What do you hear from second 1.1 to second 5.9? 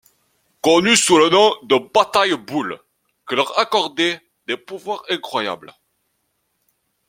le nom de bataille boules que leur accorder des pouvoirs incroyables.